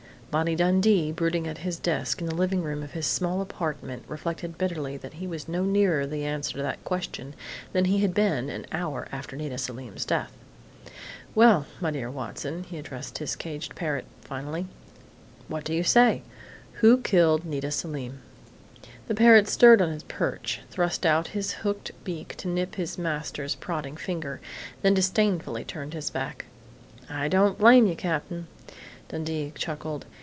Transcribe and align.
_Bonnie 0.33 0.55
Dundee, 0.55 1.11
brooding 1.11 1.45
at 1.45 1.57
his 1.57 1.77
desk 1.77 2.21
in 2.21 2.25
the 2.25 2.33
living 2.33 2.63
room 2.63 2.83
of 2.83 2.93
his 2.93 3.05
small 3.05 3.41
apartment, 3.41 4.05
reflected 4.07 4.57
bitterly 4.57 4.95
that 4.95 5.15
he 5.15 5.27
was 5.27 5.49
no 5.49 5.65
nearer 5.65 6.07
the 6.07 6.23
answer 6.23 6.53
to 6.55 6.61
that 6.63 6.81
question 6.85 7.33
than 7.73 7.83
he 7.83 7.97
had 7.99 8.13
been 8.13 8.49
an 8.49 8.65
hour 8.71 9.09
after 9.11 9.35
Nita 9.35 9.57
Selim's 9.57 10.05
death. 10.05 10.31
"Well, 11.35 11.65
'my 11.81 11.91
dear 11.91 12.09
Watson'," 12.09 12.63
he 12.63 12.77
addressed 12.77 13.17
his 13.17 13.35
caged 13.35 13.75
parrot 13.75 14.05
finally. 14.21 14.67
"What 15.49 15.65
do 15.65 15.73
you 15.73 15.83
say?... 15.83 16.21
Who 16.75 16.99
killed 16.99 17.43
Nita 17.43 17.69
Selim?" 17.69 18.21
The 19.09 19.15
parrot 19.15 19.49
stirred 19.49 19.81
on 19.81 19.91
his 19.91 20.03
perch, 20.03 20.61
thrust 20.71 21.05
out 21.05 21.27
his 21.35 21.55
hooked 21.55 21.91
beak 22.05 22.35
to 22.37 22.47
nip 22.47 22.75
his 22.75 22.97
master's 22.97 23.55
prodding 23.55 23.97
finger, 23.97 24.39
then 24.81 24.93
disdainfully 24.93 25.65
turned 25.65 25.93
his 25.93 26.09
back. 26.09 26.45
"I 27.09 27.27
don't 27.27 27.57
blame 27.57 27.85
you, 27.85 27.97
Cap'n," 27.97 28.47
Dundee 29.09 29.51
chuckled. 29.55 30.05